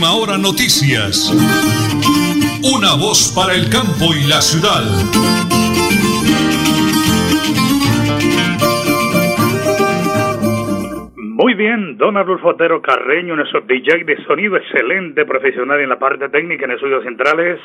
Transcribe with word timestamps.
Última 0.00 0.16
Hora 0.16 0.38
Noticias. 0.38 1.28
Una 2.64 2.96
voz 2.96 3.34
para 3.36 3.52
el 3.52 3.68
campo 3.68 4.16
y 4.16 4.26
la 4.26 4.40
ciudad. 4.40 4.80
Muy 11.16 11.52
bien, 11.52 11.98
don 11.98 12.16
Arnulfo 12.16 12.48
Otero 12.48 12.80
Carreño, 12.80 13.36
nuestro 13.36 13.60
DJ 13.60 14.04
de 14.04 14.24
sonido 14.24 14.56
excelente, 14.56 15.26
profesional 15.26 15.78
en 15.80 15.90
la 15.90 15.98
parte 15.98 16.30
técnica 16.30 16.64
en 16.64 16.70
estudios 16.70 17.04
centrales. 17.04 17.60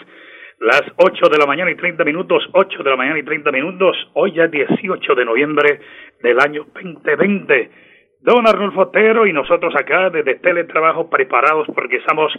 Las 0.59 0.83
8 0.97 1.29
de 1.31 1.37
la 1.37 1.45
mañana 1.45 1.71
y 1.71 1.75
30 1.75 2.03
minutos, 2.03 2.43
8 2.51 2.83
de 2.83 2.89
la 2.89 2.97
mañana 2.97 3.17
y 3.17 3.23
30 3.23 3.49
minutos, 3.53 3.95
hoy 4.13 4.33
ya 4.33 4.47
18 4.47 5.15
de 5.15 5.23
noviembre 5.23 5.79
del 6.21 6.37
año 6.41 6.65
2020. 6.73 7.84
Don 8.25 8.47
Arnulfo 8.47 8.81
Otero 8.81 9.27
y 9.27 9.33
nosotros 9.33 9.71
acá 9.75 10.09
desde 10.09 10.39
Teletrabajo 10.39 11.11
preparados 11.11 11.67
porque 11.75 11.97
estamos 11.97 12.33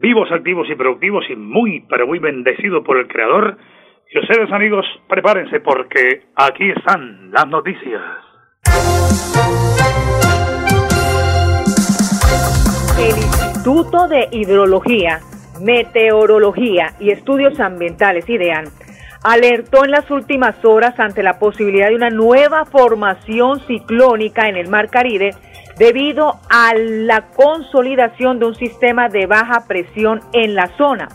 vivos, 0.00 0.30
activos 0.30 0.70
y 0.70 0.76
productivos 0.76 1.24
y 1.28 1.34
muy, 1.34 1.84
pero 1.90 2.06
muy 2.06 2.20
bendecidos 2.20 2.84
por 2.84 2.98
el 2.98 3.08
Creador. 3.08 3.56
Y 4.12 4.20
ustedes 4.20 4.52
amigos, 4.52 4.86
prepárense 5.08 5.58
porque 5.58 6.22
aquí 6.36 6.70
están 6.70 7.32
las 7.32 7.48
noticias. 7.48 8.00
El 12.96 13.16
Instituto 13.16 14.06
de 14.06 14.28
Hidrología, 14.30 15.18
Meteorología 15.60 16.92
y 17.00 17.10
Estudios 17.10 17.58
Ambientales, 17.58 18.28
IDEAN, 18.28 18.66
alertó 19.24 19.84
en 19.84 19.90
las 19.90 20.08
últimas 20.10 20.62
horas 20.64 20.94
ante 21.00 21.22
la 21.22 21.38
posibilidad 21.38 21.88
de 21.88 21.96
una 21.96 22.10
nueva 22.10 22.66
formación 22.66 23.58
ciclónica 23.66 24.48
en 24.48 24.56
el 24.56 24.68
Mar 24.68 24.90
Caribe 24.90 25.34
debido 25.78 26.38
a 26.50 26.74
la 26.74 27.28
consolidación 27.28 28.38
de 28.38 28.46
un 28.46 28.54
sistema 28.54 29.08
de 29.08 29.26
baja 29.26 29.64
presión 29.66 30.20
en 30.34 30.54
la 30.54 30.68
zona. 30.76 31.08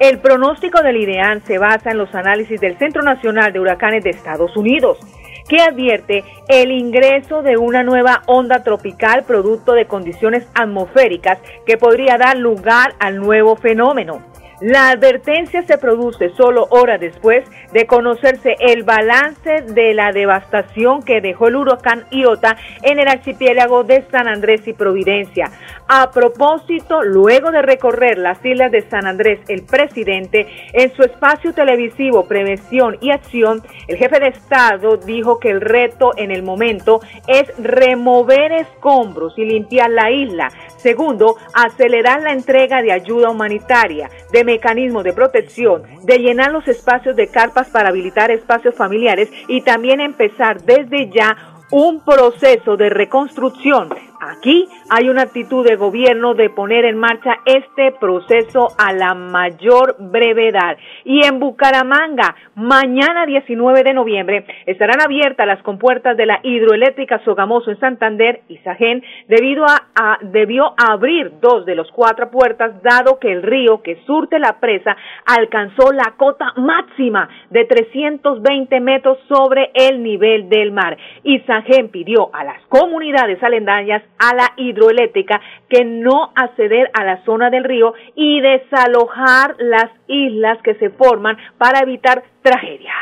El 0.00 0.18
pronóstico 0.20 0.82
del 0.82 0.96
IDEAN 0.96 1.44
se 1.44 1.58
basa 1.58 1.90
en 1.90 1.98
los 1.98 2.14
análisis 2.14 2.58
del 2.58 2.78
Centro 2.78 3.02
Nacional 3.02 3.52
de 3.52 3.60
Huracanes 3.60 4.02
de 4.02 4.10
Estados 4.10 4.56
Unidos 4.56 4.98
que 5.46 5.60
advierte 5.60 6.24
el 6.48 6.70
ingreso 6.70 7.42
de 7.42 7.58
una 7.58 7.82
nueva 7.82 8.22
onda 8.26 8.62
tropical 8.62 9.24
producto 9.24 9.72
de 9.72 9.86
condiciones 9.86 10.48
atmosféricas 10.54 11.38
que 11.66 11.76
podría 11.76 12.16
dar 12.16 12.38
lugar 12.38 12.94
al 13.00 13.16
nuevo 13.16 13.56
fenómeno. 13.56 14.29
La 14.60 14.90
advertencia 14.90 15.62
se 15.62 15.78
produce 15.78 16.28
solo 16.36 16.66
horas 16.68 17.00
después 17.00 17.44
de 17.72 17.86
conocerse 17.86 18.56
el 18.58 18.82
balance 18.82 19.62
de 19.72 19.94
la 19.94 20.12
devastación 20.12 21.02
que 21.02 21.22
dejó 21.22 21.48
el 21.48 21.56
huracán 21.56 22.04
Iota 22.10 22.58
en 22.82 22.98
el 22.98 23.08
archipiélago 23.08 23.84
de 23.84 24.04
San 24.10 24.28
Andrés 24.28 24.68
y 24.68 24.74
Providencia. 24.74 25.50
A 25.88 26.10
propósito, 26.10 27.02
luego 27.02 27.50
de 27.50 27.62
recorrer 27.62 28.18
las 28.18 28.44
islas 28.44 28.70
de 28.70 28.88
San 28.88 29.06
Andrés, 29.06 29.40
el 29.48 29.64
presidente, 29.64 30.46
en 30.74 30.94
su 30.94 31.02
espacio 31.02 31.54
televisivo 31.54 32.28
Prevención 32.28 32.98
y 33.00 33.12
Acción, 33.12 33.62
el 33.88 33.96
jefe 33.96 34.20
de 34.20 34.28
Estado 34.28 34.98
dijo 34.98 35.40
que 35.40 35.50
el 35.50 35.62
reto 35.62 36.10
en 36.16 36.30
el 36.30 36.42
momento 36.42 37.00
es 37.26 37.44
remover 37.58 38.52
escombros 38.52 39.38
y 39.38 39.46
limpiar 39.46 39.90
la 39.90 40.10
isla. 40.10 40.48
Segundo, 40.76 41.36
acelerar 41.54 42.22
la 42.22 42.32
entrega 42.32 42.82
de 42.82 42.92
ayuda 42.92 43.30
humanitaria, 43.30 44.08
mecanismos 44.50 45.04
de 45.04 45.12
protección, 45.12 45.82
de 46.02 46.18
llenar 46.18 46.50
los 46.50 46.66
espacios 46.66 47.14
de 47.14 47.28
carpas 47.28 47.68
para 47.68 47.90
habilitar 47.90 48.30
espacios 48.30 48.74
familiares 48.74 49.30
y 49.46 49.60
también 49.62 50.00
empezar 50.00 50.60
desde 50.62 51.08
ya 51.08 51.36
un 51.70 52.04
proceso 52.04 52.76
de 52.76 52.90
reconstrucción 52.90 53.90
Aquí 54.20 54.68
hay 54.90 55.08
una 55.08 55.22
actitud 55.22 55.66
de 55.66 55.76
gobierno 55.76 56.34
de 56.34 56.50
poner 56.50 56.84
en 56.84 56.98
marcha 56.98 57.38
este 57.46 57.92
proceso 57.92 58.68
a 58.76 58.92
la 58.92 59.14
mayor 59.14 59.96
brevedad. 59.98 60.76
Y 61.04 61.24
en 61.24 61.40
Bucaramanga, 61.40 62.34
mañana 62.54 63.24
19 63.24 63.82
de 63.82 63.94
noviembre, 63.94 64.44
estarán 64.66 65.00
abiertas 65.00 65.46
las 65.46 65.62
compuertas 65.62 66.18
de 66.18 66.26
la 66.26 66.38
hidroeléctrica 66.42 67.24
Sogamoso 67.24 67.70
en 67.70 67.80
Santander 67.80 68.42
y 68.48 68.58
Sajén 68.58 69.02
debido 69.26 69.64
a, 69.64 70.18
debió 70.20 70.74
abrir 70.76 71.32
dos 71.40 71.64
de 71.64 71.74
los 71.74 71.90
cuatro 71.90 72.30
puertas 72.30 72.82
dado 72.82 73.18
que 73.18 73.32
el 73.32 73.42
río 73.42 73.80
que 73.80 74.02
surte 74.04 74.38
la 74.38 74.60
presa 74.60 74.98
alcanzó 75.24 75.92
la 75.92 76.12
cota 76.18 76.52
máxima 76.56 77.26
de 77.48 77.64
320 77.64 78.80
metros 78.80 79.18
sobre 79.28 79.70
el 79.72 80.02
nivel 80.02 80.50
del 80.50 80.72
mar. 80.72 80.98
Y 81.22 81.40
Sajén 81.40 81.88
pidió 81.88 82.28
a 82.34 82.44
las 82.44 82.60
comunidades 82.68 83.42
aledañas 83.42 84.02
a 84.18 84.34
la 84.34 84.52
hidroeléctrica 84.56 85.40
que 85.68 85.84
no 85.84 86.32
acceder 86.34 86.90
a 86.92 87.04
la 87.04 87.24
zona 87.24 87.50
del 87.50 87.64
río 87.64 87.94
y 88.14 88.40
desalojar 88.40 89.56
las 89.58 89.90
islas 90.06 90.58
que 90.62 90.74
se 90.74 90.90
forman 90.90 91.36
para 91.58 91.80
evitar 91.80 92.22
tragedias. 92.42 92.94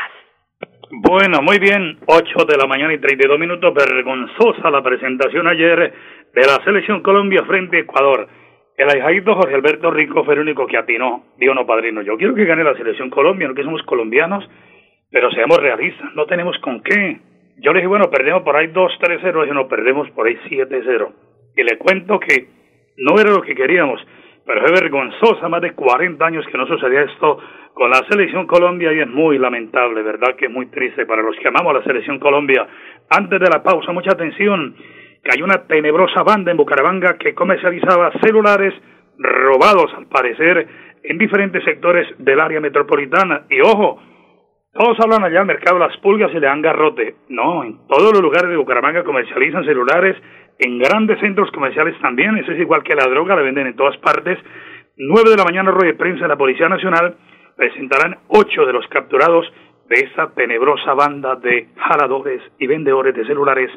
Bueno, 0.91 1.41
muy 1.43 1.59
bien, 1.59 1.99
8 2.07 2.45
de 2.45 2.57
la 2.57 2.65
mañana 2.65 2.93
y 2.93 2.97
32 2.97 3.39
minutos, 3.39 3.73
vergonzosa 3.73 4.71
la 4.71 4.81
presentación 4.81 5.47
ayer 5.47 5.93
de 6.33 6.41
la 6.41 6.63
selección 6.63 7.03
Colombia 7.03 7.43
frente 7.45 7.77
a 7.77 7.79
Ecuador. 7.81 8.27
El 8.75 8.89
ahijadito 8.89 9.35
Jorge 9.35 9.53
Alberto 9.53 9.91
Rico 9.91 10.23
fue 10.23 10.33
el 10.33 10.39
único 10.39 10.65
que 10.65 10.77
atinó, 10.77 11.25
dijo 11.37 11.53
no 11.53 11.67
padrino, 11.67 12.01
yo 12.01 12.17
quiero 12.17 12.33
que 12.33 12.45
gane 12.45 12.63
la 12.63 12.75
selección 12.75 13.09
Colombia, 13.09 13.47
no 13.47 13.53
que 13.53 13.63
somos 13.63 13.83
colombianos, 13.83 14.49
pero 15.11 15.29
seamos 15.31 15.57
realistas, 15.57 16.13
no 16.15 16.25
tenemos 16.25 16.57
con 16.59 16.81
qué. 16.81 17.19
Yo 17.61 17.73
le 17.73 17.79
dije, 17.79 17.87
bueno, 17.87 18.09
perdemos 18.09 18.43
por 18.43 18.55
ahí 18.55 18.67
2-3-0, 18.67 19.47
y 19.47 19.51
no, 19.51 19.67
perdemos 19.67 20.09
por 20.11 20.27
ahí 20.27 20.37
7-0. 20.49 21.11
Y 21.57 21.63
le 21.63 21.77
cuento 21.77 22.19
que 22.19 22.47
no 22.97 23.19
era 23.19 23.31
lo 23.31 23.41
que 23.41 23.55
queríamos, 23.55 24.01
pero 24.45 24.65
es 24.65 24.81
vergonzosa, 24.81 25.47
más 25.49 25.61
de 25.61 25.73
40 25.73 26.25
años 26.25 26.45
que 26.51 26.57
no 26.57 26.65
sucedía 26.65 27.01
esto 27.01 27.39
con 27.73 27.89
la 27.89 28.01
selección 28.09 28.47
Colombia 28.47 28.91
y 28.91 28.99
es 28.99 29.07
muy 29.07 29.37
lamentable, 29.37 30.01
¿verdad? 30.01 30.35
Que 30.35 30.45
es 30.45 30.51
muy 30.51 30.67
triste 30.67 31.05
para 31.05 31.21
los 31.21 31.35
que 31.37 31.47
amamos 31.47 31.75
a 31.75 31.79
la 31.79 31.83
selección 31.83 32.19
Colombia. 32.19 32.67
Antes 33.09 33.39
de 33.39 33.49
la 33.49 33.63
pausa, 33.63 33.91
mucha 33.91 34.11
atención, 34.11 34.75
que 35.23 35.31
hay 35.33 35.41
una 35.41 35.65
tenebrosa 35.67 36.23
banda 36.23 36.51
en 36.51 36.57
Bucaramanga 36.57 37.17
que 37.17 37.33
comercializaba 37.33 38.11
celulares 38.21 38.73
robados, 39.17 39.93
al 39.95 40.07
parecer, 40.07 40.67
en 41.03 41.17
diferentes 41.17 41.63
sectores 41.63 42.07
del 42.17 42.39
área 42.39 42.59
metropolitana. 42.59 43.43
Y 43.49 43.61
ojo, 43.61 44.01
todos 44.71 44.99
hablan 44.99 45.23
allá 45.23 45.39
del 45.39 45.47
mercado 45.47 45.79
las 45.79 45.97
pulgas 45.97 46.31
y 46.31 46.39
le 46.39 46.47
dan 46.47 46.61
garrote. 46.61 47.15
No, 47.29 47.63
en 47.63 47.87
todos 47.87 48.13
los 48.13 48.21
lugares 48.21 48.49
de 48.49 48.57
Bucaramanga 48.57 49.03
comercializan 49.03 49.65
celulares, 49.65 50.15
en 50.59 50.77
grandes 50.77 51.19
centros 51.19 51.51
comerciales 51.51 51.99
también, 52.01 52.37
eso 52.37 52.51
es 52.51 52.59
igual 52.59 52.83
que 52.83 52.95
la 52.95 53.07
droga, 53.07 53.35
la 53.35 53.41
venden 53.41 53.67
en 53.67 53.75
todas 53.75 53.97
partes. 53.97 54.37
9 54.97 55.29
de 55.29 55.37
la 55.37 55.45
mañana, 55.45 55.71
rueda 55.71 55.91
de 55.91 55.97
prensa 55.97 56.23
de 56.23 56.27
la 56.27 56.37
Policía 56.37 56.69
Nacional 56.69 57.15
presentarán 57.55 58.17
ocho 58.27 58.65
de 58.65 58.73
los 58.73 58.87
capturados 58.87 59.45
de 59.89 59.95
esa 60.05 60.33
tenebrosa 60.33 60.93
banda 60.93 61.35
de 61.35 61.67
jaladores 61.75 62.41
y 62.57 62.67
vendedores 62.67 63.13
de 63.15 63.25
celulares 63.25 63.71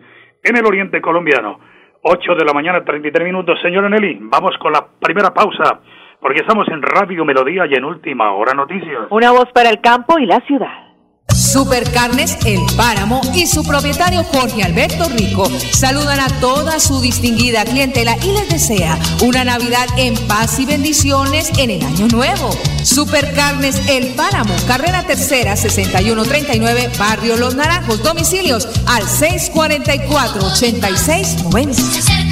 en 0.44 0.56
el 0.56 0.64
oriente 0.66 1.00
colombiano. 1.00 1.58
8 2.02 2.34
de 2.34 2.44
la 2.44 2.52
mañana, 2.52 2.84
33 2.84 3.25
minutos. 3.25 3.60
Señora 3.62 3.88
Nelly, 3.88 4.19
vamos 4.20 4.56
con 4.58 4.72
la 4.72 4.86
primera 5.00 5.32
pausa 5.32 5.81
porque 6.22 6.40
estamos 6.40 6.66
en 6.68 6.80
Radio 6.80 7.24
Melodía 7.24 7.64
y 7.68 7.74
en 7.74 7.84
Última 7.84 8.32
Hora 8.32 8.54
Noticias. 8.54 9.08
Una 9.10 9.32
voz 9.32 9.48
para 9.52 9.68
el 9.70 9.80
campo 9.80 10.18
y 10.20 10.26
la 10.26 10.40
ciudad. 10.46 10.92
Supercarnes 11.28 12.38
El 12.46 12.60
Páramo 12.76 13.20
y 13.34 13.46
su 13.46 13.66
propietario 13.66 14.22
Jorge 14.24 14.62
Alberto 14.62 15.04
Rico 15.16 15.46
saludan 15.46 16.20
a 16.20 16.28
toda 16.40 16.78
su 16.78 17.00
distinguida 17.00 17.64
clientela 17.64 18.16
y 18.22 18.32
les 18.32 18.48
desea 18.50 18.96
una 19.22 19.44
Navidad 19.44 19.86
en 19.96 20.14
paz 20.28 20.60
y 20.60 20.66
bendiciones 20.66 21.58
en 21.58 21.70
el 21.70 21.82
año 21.82 22.06
nuevo. 22.08 22.50
Supercarnes 22.84 23.88
El 23.88 24.14
Páramo, 24.14 24.54
carrera 24.66 25.04
tercera 25.06 25.56
6139, 25.56 26.90
Barrio 26.98 27.36
Los 27.36 27.56
Naranjos, 27.56 28.02
domicilios 28.02 28.66
al 28.86 29.02
644 29.02 30.46
8690. 30.46 32.31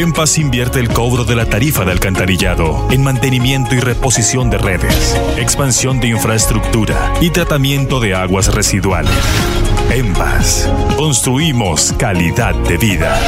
En 0.00 0.14
Paz 0.14 0.38
invierte 0.38 0.80
el 0.80 0.88
cobro 0.88 1.26
de 1.26 1.36
la 1.36 1.44
tarifa 1.44 1.84
de 1.84 1.92
alcantarillado 1.92 2.88
en 2.90 3.02
mantenimiento 3.02 3.74
y 3.74 3.80
reposición 3.80 4.48
de 4.48 4.56
redes, 4.56 5.14
expansión 5.36 6.00
de 6.00 6.08
infraestructura 6.08 7.12
y 7.20 7.28
tratamiento 7.28 8.00
de 8.00 8.14
aguas 8.14 8.54
residuales. 8.54 9.12
En 9.90 10.14
Paz, 10.14 10.70
construimos 10.96 11.92
calidad 11.98 12.54
de 12.54 12.78
vida. 12.78 13.20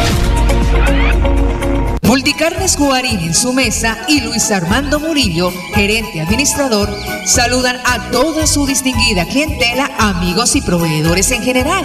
Multicarnes 2.01 2.79
Guarín 2.79 3.21
en 3.21 3.35
su 3.35 3.53
mesa 3.53 3.99
y 4.09 4.23
Luis 4.23 4.51
Armando 4.51 4.99
Murillo, 4.99 5.53
gerente 5.75 6.23
administrador, 6.23 6.89
saludan 7.27 7.77
a 7.85 8.11
toda 8.11 8.47
su 8.47 8.67
distinguida 8.67 9.27
clientela, 9.27 9.91
amigos 9.99 10.57
y 10.57 10.63
proveedores 10.63 11.33
en 11.33 11.43
general. 11.43 11.85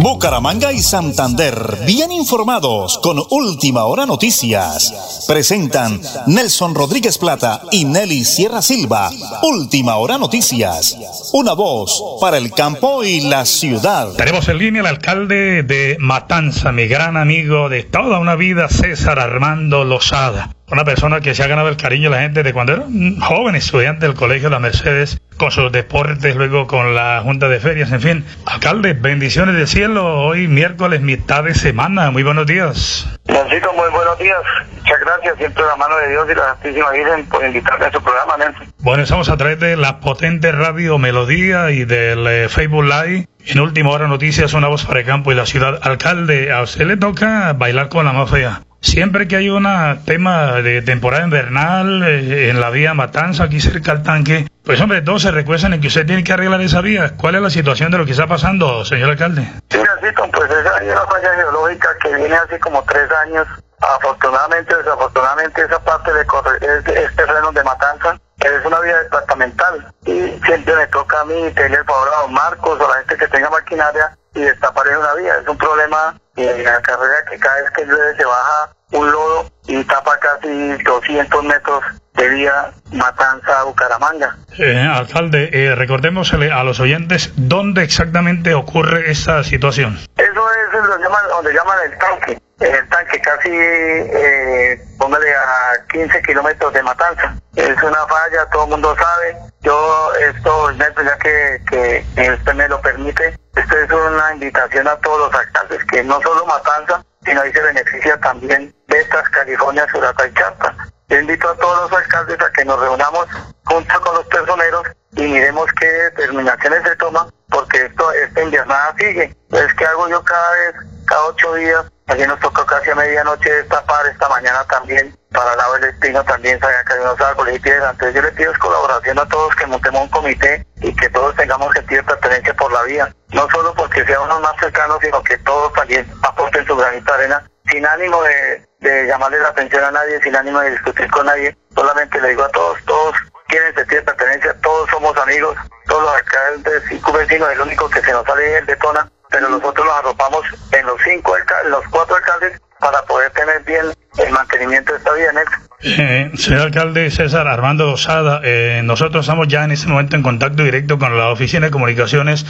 Bucaramanga 0.00 0.72
y 0.72 0.78
Santander, 0.78 1.54
bien 1.84 2.12
informados 2.12 3.00
con 3.02 3.20
Última 3.30 3.82
Hora 3.82 4.06
Noticias. 4.06 5.24
Presentan 5.26 6.00
Nelson 6.28 6.72
Rodríguez 6.72 7.18
Plata 7.18 7.62
y 7.72 7.84
Nelly 7.84 8.24
Sierra 8.24 8.62
Silva. 8.62 9.10
Última 9.42 9.96
Hora 9.96 10.16
Noticias. 10.16 10.96
Una 11.32 11.52
voz 11.54 12.00
para 12.20 12.38
el 12.38 12.52
campo 12.52 13.02
y 13.02 13.22
la 13.22 13.44
ciudad. 13.44 14.12
Tenemos 14.16 14.48
en 14.48 14.58
línea 14.58 14.82
al 14.82 14.86
alcalde 14.86 15.64
de 15.64 15.96
Matanza, 15.98 16.70
mi 16.70 16.86
gran 16.86 17.16
amigo 17.16 17.68
de 17.68 17.82
toda 17.82 18.20
una 18.20 18.36
vida, 18.36 18.68
César 18.68 19.18
Armando 19.18 19.84
Lozada. 19.84 20.54
Una 20.70 20.84
persona 20.84 21.20
que 21.20 21.34
se 21.34 21.42
ha 21.42 21.48
ganado 21.48 21.68
el 21.68 21.76
cariño 21.76 22.10
de 22.10 22.16
la 22.16 22.22
gente 22.22 22.42
de 22.44 22.52
cuando 22.52 22.74
era 22.74 22.82
un 22.82 23.18
joven 23.20 23.56
estudiante 23.56 24.06
del 24.06 24.14
Colegio 24.14 24.48
de 24.48 24.54
la 24.54 24.60
Mercedes, 24.60 25.18
con 25.38 25.50
sus 25.52 25.72
deportes, 25.72 26.36
luego 26.36 26.66
con 26.66 26.94
la 26.94 27.20
Junta 27.22 27.48
de 27.48 27.60
Ferias, 27.60 27.92
en 27.92 28.00
fin. 28.00 28.24
Alcalde, 28.44 28.92
bendiciones 28.92 29.54
del 29.54 29.68
cielo. 29.68 30.20
Hoy 30.20 30.48
miércoles, 30.48 31.00
mitad 31.00 31.44
de 31.44 31.54
semana. 31.54 32.10
Muy 32.10 32.24
buenos 32.24 32.46
días. 32.46 33.08
Juancito, 33.26 33.72
muy 33.72 33.88
buenos 33.90 34.18
días. 34.18 34.38
Muchas 34.76 35.00
gracias. 35.00 35.38
Siempre 35.38 35.62
la 35.64 35.76
mano 35.76 35.96
de 35.96 36.10
Dios 36.10 36.28
y 36.30 36.34
la 36.34 36.44
Santísima 36.54 36.90
Virgen 36.90 37.26
por 37.26 37.44
invitarme 37.44 37.86
a 37.86 37.92
su 37.92 38.02
programa, 38.02 38.36
Nelson. 38.36 38.66
Bueno, 38.80 39.02
estamos 39.04 39.28
a 39.28 39.36
través 39.36 39.60
de 39.60 39.76
la 39.76 40.00
potente 40.00 40.50
radio 40.52 40.98
Melodía 40.98 41.70
y 41.70 41.84
del 41.84 42.26
eh, 42.26 42.48
Facebook 42.48 42.84
Live. 42.84 43.28
En 43.46 43.60
última 43.60 43.90
hora 43.90 44.08
noticias, 44.08 44.52
una 44.54 44.68
voz 44.68 44.84
para 44.84 45.00
el 45.00 45.06
campo 45.06 45.30
y 45.30 45.36
la 45.36 45.46
ciudad. 45.46 45.78
Alcalde, 45.82 46.52
a 46.52 46.62
usted 46.62 46.86
le 46.86 46.96
toca 46.96 47.52
bailar 47.52 47.88
con 47.88 48.04
la 48.04 48.12
mafia. 48.12 48.62
Siempre 48.80 49.26
que 49.26 49.36
hay 49.36 49.48
un 49.50 49.66
tema 50.04 50.62
de 50.62 50.82
temporada 50.82 51.24
invernal 51.24 52.02
eh, 52.04 52.50
en 52.50 52.60
la 52.60 52.70
vía 52.70 52.94
Matanza, 52.94 53.44
aquí 53.44 53.60
cerca 53.60 53.92
al 53.92 54.02
tanque, 54.02 54.46
pues 54.68 54.82
hombre, 54.82 55.02
se 55.18 55.30
recuestan 55.30 55.72
en 55.72 55.80
que 55.80 55.86
usted 55.86 56.04
tiene 56.04 56.22
que 56.22 56.30
arreglar 56.30 56.60
esa 56.60 56.82
vía. 56.82 57.14
¿Cuál 57.16 57.36
es 57.36 57.40
la 57.40 57.48
situación 57.48 57.90
de 57.90 57.96
lo 57.96 58.04
que 58.04 58.10
está 58.10 58.26
pasando, 58.26 58.84
señor 58.84 59.08
alcalde? 59.08 59.40
Sí, 59.70 59.78
Juancito, 59.78 60.30
pues 60.30 60.50
esa 60.50 60.76
es 60.76 60.92
una 60.92 61.06
falla 61.06 61.34
geológica 61.36 61.88
que 62.02 62.14
viene 62.14 62.34
hace 62.34 62.60
como 62.60 62.84
tres 62.84 63.10
años. 63.24 63.48
Afortunadamente, 63.80 64.76
desafortunadamente, 64.76 65.62
esa 65.62 65.78
parte 65.82 66.12
de 66.12 66.20
es, 66.20 66.86
es 66.86 67.16
terreno 67.16 67.50
de 67.50 67.64
Matanza. 67.64 68.20
Es 68.40 68.66
una 68.66 68.78
vía 68.80 68.98
departamental 68.98 69.90
y 70.04 70.38
siempre 70.44 70.76
me 70.76 70.86
toca 70.88 71.18
a 71.18 71.24
mí 71.24 71.50
pedirle 71.54 71.78
el 71.78 71.84
favor 71.86 72.08
a 72.14 72.20
don 72.20 72.34
Marcos 72.34 72.78
o 72.78 72.84
a 72.84 72.88
la 72.90 72.96
gente 72.96 73.16
que 73.16 73.28
tenga 73.28 73.48
maquinaria 73.48 74.18
y 74.34 74.40
destapar 74.40 74.86
una 74.86 75.14
vía. 75.14 75.32
Es 75.40 75.48
un 75.48 75.56
problema 75.56 76.14
en 76.36 76.62
la 76.62 76.82
carrera 76.82 77.14
que 77.30 77.38
cada 77.38 77.62
vez 77.62 77.70
que 77.70 77.86
llueve 77.86 78.16
se 78.18 78.24
baja 78.26 78.70
un 78.92 79.10
lodo 79.10 79.50
y 79.66 79.82
tapa 79.84 80.18
casi 80.18 80.76
200 80.82 81.44
metros 81.44 81.82
de 82.18 82.28
vía 82.28 82.72
Matanza 82.92 83.60
a 83.60 83.64
Bucaramanga. 83.64 84.36
Eh, 84.58 84.76
alcalde, 84.76 85.50
eh, 85.52 85.74
recordémosle 85.74 86.50
a 86.52 86.64
los 86.64 86.80
oyentes 86.80 87.32
dónde 87.36 87.84
exactamente 87.84 88.54
ocurre 88.54 89.10
esa 89.10 89.44
situación. 89.44 89.98
Eso 90.16 90.52
es 90.52 90.88
lo 90.88 90.98
llaman, 90.98 91.28
donde 91.28 91.52
llaman 91.54 91.78
el 91.84 91.98
tanque. 91.98 92.38
El 92.58 92.88
tanque 92.88 93.20
casi, 93.20 93.50
eh, 93.52 94.80
póngale 94.98 95.32
a 95.32 95.86
15 95.92 96.22
kilómetros 96.22 96.72
de 96.72 96.82
Matanza. 96.82 97.34
Es 97.54 97.82
una 97.82 98.04
falla, 98.06 98.46
todo 98.50 98.64
el 98.64 98.70
mundo 98.70 98.96
sabe. 98.98 99.36
Yo, 99.60 100.12
esto, 100.14 100.72
ya 100.72 101.18
que, 101.18 101.62
que 101.70 102.30
usted 102.32 102.54
me 102.54 102.68
lo 102.68 102.80
permite, 102.80 103.38
esto 103.54 103.76
es 103.76 103.90
una 103.90 104.32
invitación 104.34 104.88
a 104.88 104.96
todos 104.96 105.30
los 105.30 105.40
alcaldes, 105.40 105.84
que 105.84 106.02
no 106.02 106.20
solo 106.20 106.46
Matanza, 106.46 107.00
sino 107.24 107.42
ahí 107.42 107.52
se 107.52 107.62
beneficia 107.62 108.18
también 108.18 108.74
de 108.88 109.00
estas 109.00 109.28
California, 109.30 109.86
Surata 109.92 110.26
y 110.26 110.34
Chapa. 110.34 110.74
Yo 111.08 111.18
invito 111.18 111.48
a 111.48 111.56
todos 111.56 111.90
los 111.90 112.00
alcaldes 112.00 112.38
a 112.40 112.52
que 112.52 112.64
nos 112.66 112.78
reunamos 112.78 113.26
junto 113.64 114.00
con 114.02 114.14
los 114.14 114.26
personeros 114.26 114.82
y 115.16 115.22
miremos 115.22 115.66
qué 115.80 115.86
determinaciones 115.86 116.82
se 116.82 116.96
toman, 116.96 117.30
porque 117.48 117.86
esto, 117.86 118.12
esta 118.12 118.42
invernada 118.42 118.94
sigue. 118.98 119.34
Entonces, 119.58 119.76
¿qué 119.76 119.86
hago 119.86 120.08
yo 120.08 120.22
cada 120.22 120.50
vez, 120.52 120.74
cada 121.04 121.24
ocho 121.24 121.54
días? 121.54 121.84
Ayer 122.06 122.28
nos 122.28 122.38
tocó 122.38 122.64
casi 122.64 122.90
a 122.90 122.94
medianoche 122.94 123.50
destapar, 123.50 124.06
esta 124.06 124.28
mañana 124.28 124.64
también, 124.70 125.12
para 125.32 125.50
el 125.50 125.58
lado 125.58 125.76
espino 125.78 126.22
también 126.22 126.60
sabían 126.60 126.84
que 126.84 126.92
hay 126.92 127.00
unos 127.00 127.20
árboles 127.20 127.56
y 127.56 127.58
piedras. 127.58 127.90
Entonces 127.90 128.14
yo 128.14 128.22
le 128.22 128.30
pido 128.36 128.52
es 128.52 128.58
colaboración 128.58 129.18
a 129.18 129.26
todos 129.26 129.56
que 129.56 129.66
montemos 129.66 130.02
un 130.02 130.08
comité 130.10 130.64
y 130.80 130.94
que 130.94 131.10
todos 131.10 131.34
tengamos 131.34 131.72
sentido 131.74 132.02
de 132.02 132.06
pertenencia 132.06 132.54
por 132.54 132.72
la 132.72 132.82
vía. 132.84 133.12
No 133.30 133.48
solo 133.50 133.74
porque 133.74 134.06
sea 134.06 134.20
uno 134.20 134.38
más 134.38 134.54
cercano, 134.60 134.96
sino 135.02 135.20
que 135.24 135.36
todos 135.38 135.72
también 135.72 136.08
aporten 136.22 136.64
su 136.64 136.76
granito 136.76 137.12
de 137.12 137.18
arena, 137.18 137.50
sin 137.68 137.84
ánimo 137.84 138.22
de, 138.22 138.64
de 138.78 139.06
llamarle 139.08 139.40
la 139.40 139.48
atención 139.48 139.82
a 139.82 139.90
nadie, 139.90 140.22
sin 140.22 140.36
ánimo 140.36 140.60
de 140.60 140.70
discutir 140.70 141.10
con 141.10 141.26
nadie. 141.26 141.58
Solamente 141.74 142.20
le 142.20 142.28
digo 142.28 142.44
a 142.44 142.48
todos, 142.50 142.78
todos 142.84 143.16
quieren 143.48 143.74
sentir 143.74 144.04
pertenencia, 144.04 144.54
todos 144.62 144.88
somos 144.88 145.16
amigos, 145.16 145.56
todos 145.88 146.04
los 146.04 146.14
alcaldes 146.14 146.92
y 146.92 147.12
vecinos, 147.12 147.50
el 147.50 147.60
único 147.60 147.90
que 147.90 148.00
se 148.02 148.12
nos 148.12 148.24
sale 148.24 148.52
es 148.52 148.60
el 148.60 148.66
detona, 148.66 149.10
pero 149.30 149.48
nosotros 149.48 149.86
nos 149.86 149.96
arropamos 149.96 150.42
en 150.72 150.86
los 150.86 151.00
cinco 151.02 151.34
los 151.66 151.84
cuatro 151.90 152.16
alcaldes 152.16 152.60
para 152.80 153.02
poder 153.02 153.30
tener 153.32 153.62
bien 153.64 153.86
el 154.18 154.32
mantenimiento 154.32 154.92
de 154.92 154.98
esta 154.98 155.12
vía. 155.12 155.32
Eh, 155.80 156.32
señor 156.36 156.62
alcalde 156.62 157.10
César 157.10 157.46
Armando 157.46 157.86
Dosada, 157.86 158.40
eh, 158.42 158.80
nosotros 158.82 159.24
estamos 159.24 159.46
ya 159.46 159.64
en 159.64 159.70
este 159.70 159.86
momento 159.86 160.16
en 160.16 160.22
contacto 160.22 160.64
directo 160.64 160.98
con 160.98 161.16
la 161.16 161.28
Oficina 161.28 161.66
de 161.66 161.70
Comunicaciones 161.70 162.46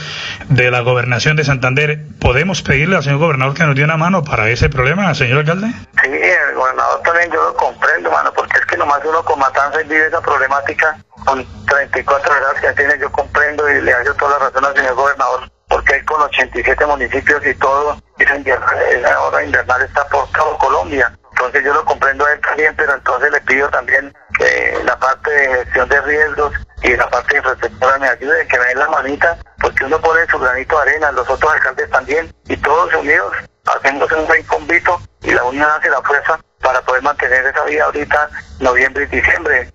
de 0.49 0.71
la 0.71 0.81
Gobernación 0.81 1.35
de 1.35 1.43
Santander. 1.43 1.99
¿Podemos 2.19 2.63
pedirle 2.63 2.95
al 2.95 3.03
señor 3.03 3.19
gobernador 3.19 3.53
que 3.53 3.63
nos 3.63 3.75
dé 3.75 3.83
una 3.83 3.97
mano 3.97 4.23
para 4.23 4.49
ese 4.49 4.69
problema, 4.69 5.13
señor 5.13 5.39
alcalde? 5.39 5.67
Sí, 6.01 6.09
el 6.09 6.55
gobernador 6.55 7.01
también 7.03 7.31
yo 7.31 7.43
lo 7.43 7.55
comprendo, 7.55 8.09
mano, 8.09 8.33
porque 8.33 8.57
es 8.57 8.65
que 8.65 8.77
nomás 8.77 8.99
uno 9.05 9.23
con 9.23 9.39
Matanzas 9.39 9.87
vive 9.87 10.07
esa 10.07 10.21
problemática 10.21 10.97
con 11.25 11.45
34 11.67 12.31
horas 12.31 12.61
que 12.61 12.73
tiene, 12.73 12.97
yo 12.99 13.11
comprendo 13.11 13.69
y 13.69 13.81
le 13.81 13.93
hago 13.93 14.13
toda 14.15 14.39
la 14.39 14.45
razón 14.45 14.65
al 14.65 14.75
señor 14.75 14.95
gobernador, 14.95 15.51
porque 15.79 15.93
hay 15.93 16.01
con 16.01 16.21
87 16.21 16.85
municipios 16.87 17.45
y 17.45 17.53
todo, 17.55 17.97
esa, 18.17 18.35
esa 18.35 19.21
hora 19.21 19.43
invernal 19.43 19.81
está 19.81 20.05
por 20.09 20.29
todo 20.31 20.57
Colombia 20.57 21.09
entonces 21.39 21.63
yo 21.63 21.73
lo 21.73 21.85
comprendo 21.85 22.25
a 22.25 22.33
él 22.33 22.41
también, 22.41 22.75
pero 22.75 22.93
entonces 22.93 23.31
le 23.31 23.39
pido 23.41 23.69
también 23.69 24.13
que 24.37 24.77
la 24.83 24.99
parte 24.99 25.31
de 25.31 25.47
gestión 25.47 25.87
de 25.87 26.01
riesgos 26.01 26.53
y 26.83 26.97
la 26.97 27.09
parte 27.09 27.31
de 27.31 27.37
infraestructura 27.37 27.97
me 27.97 28.09
ayude, 28.09 28.47
que 28.47 28.59
me 28.59 28.65
den 28.65 28.79
la 28.79 28.89
manita, 28.89 29.37
porque 29.61 29.85
uno 29.85 30.01
pone 30.01 30.27
su 30.27 30.37
granito 30.37 30.75
de 30.75 30.81
arena, 30.81 31.13
los 31.13 31.29
otros 31.29 31.53
alcaldes 31.53 31.89
también, 31.91 32.29
y 32.45 32.57
todos 32.57 32.93
unidos 32.93 33.33
hacemos 33.73 34.11
un 34.11 34.27
buen 34.27 34.43
convito 34.43 34.99
y 35.21 35.31
la 35.31 35.43
unión 35.45 35.69
hace 35.71 35.89
la 35.89 36.01
fuerza 36.01 36.37
para 36.61 36.81
poder 36.81 37.01
mantener 37.03 37.45
esa 37.45 37.63
vida 37.65 37.85
ahorita, 37.85 38.29
noviembre 38.59 39.07
y 39.11 39.15
diciembre. 39.15 39.69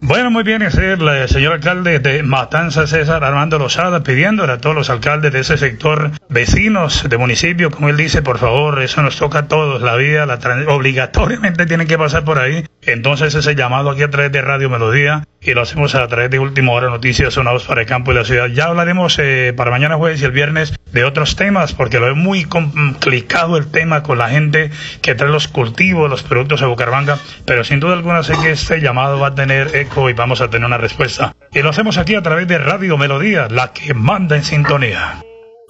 Bueno, 0.00 0.30
muy 0.30 0.42
bien, 0.42 0.62
es 0.62 0.74
el 0.74 1.28
señor 1.28 1.54
alcalde 1.54 1.98
de 2.00 2.22
Matanza, 2.22 2.86
César 2.86 3.22
Armando 3.22 3.58
Lozada, 3.58 4.02
pidiéndole 4.02 4.52
a 4.52 4.58
todos 4.58 4.74
los 4.74 4.90
alcaldes 4.90 5.32
de 5.32 5.40
ese 5.40 5.56
sector, 5.56 6.10
vecinos 6.28 7.08
de 7.08 7.16
municipio, 7.16 7.70
como 7.70 7.88
él 7.88 7.96
dice, 7.96 8.20
por 8.20 8.38
favor, 8.38 8.82
eso 8.82 9.00
nos 9.02 9.16
toca 9.16 9.40
a 9.40 9.48
todos, 9.48 9.80
la 9.80 9.94
vida 9.94 10.26
la 10.26 10.38
obligatoriamente 10.68 11.66
tienen 11.66 11.86
que 11.86 11.96
pasar 11.96 12.24
por 12.24 12.38
ahí. 12.38 12.66
Entonces 12.82 13.34
ese 13.34 13.54
llamado 13.54 13.90
aquí 13.90 14.02
a 14.02 14.10
través 14.10 14.32
de 14.32 14.42
Radio 14.42 14.68
Melodía 14.68 15.24
y 15.40 15.52
lo 15.52 15.62
hacemos 15.62 15.94
a 15.94 16.06
través 16.08 16.30
de 16.30 16.38
Última 16.38 16.72
Hora 16.72 16.88
Noticias, 16.88 17.34
sonados 17.34 17.64
para 17.64 17.82
el 17.82 17.86
campo 17.86 18.12
y 18.12 18.14
la 18.14 18.24
ciudad. 18.24 18.48
Ya 18.48 18.64
hablaremos 18.64 19.18
eh, 19.18 19.52
para 19.56 19.70
mañana 19.70 19.96
jueves 19.96 20.20
y 20.20 20.24
el 20.24 20.32
viernes 20.32 20.74
de 20.92 21.04
otros 21.04 21.36
temas, 21.36 21.74
porque 21.74 22.00
lo 22.00 22.10
es 22.10 22.16
muy 22.16 22.44
complicado 22.44 23.56
el 23.56 23.70
tema 23.70 24.02
con 24.02 24.18
la 24.18 24.28
gente 24.28 24.70
que 25.02 25.14
trae 25.14 25.30
los 25.30 25.48
cultivos, 25.48 26.10
los 26.14 26.22
productos 26.22 26.62
a 26.62 26.66
Bucaramanga, 26.66 27.18
pero 27.44 27.64
sin 27.64 27.80
duda 27.80 27.94
alguna 27.94 28.22
sé 28.22 28.34
que 28.40 28.52
este 28.52 28.80
llamado 28.80 29.18
va 29.18 29.28
a 29.28 29.34
tener 29.34 29.74
eco 29.74 30.08
y 30.08 30.12
vamos 30.12 30.40
a 30.40 30.48
tener 30.48 30.64
una 30.64 30.78
respuesta. 30.78 31.34
Y 31.52 31.60
lo 31.60 31.70
hacemos 31.70 31.98
aquí 31.98 32.14
a 32.14 32.22
través 32.22 32.46
de 32.46 32.58
Radio 32.58 32.96
Melodía, 32.96 33.48
la 33.50 33.72
que 33.72 33.94
manda 33.94 34.36
en 34.36 34.44
sintonía. 34.44 35.20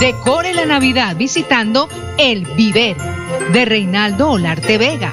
Decore 0.00 0.52
la 0.54 0.64
Navidad 0.64 1.14
visitando 1.14 1.86
El 2.16 2.46
Viver 2.46 2.96
de 3.52 3.66
Reinaldo 3.66 4.30
Olarte 4.30 4.78
Vega. 4.78 5.12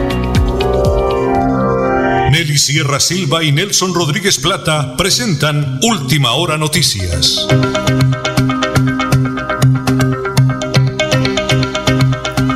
Nelly 2.31 2.57
Sierra 2.57 3.01
Silva 3.01 3.43
y 3.43 3.51
Nelson 3.51 3.93
Rodríguez 3.93 4.39
Plata 4.39 4.95
presentan 4.95 5.79
Última 5.81 6.31
Hora 6.31 6.57
Noticias. 6.57 7.45